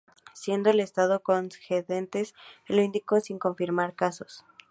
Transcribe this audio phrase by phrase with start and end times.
[0.33, 2.33] Siendo el Estado Cojedes
[2.65, 4.43] el único sin confirmar casos.